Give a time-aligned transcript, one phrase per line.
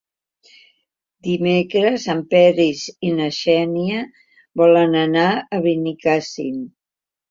[1.27, 4.03] Dimecres en Peris i na Xènia
[4.65, 6.63] volen anar a Benicàssim.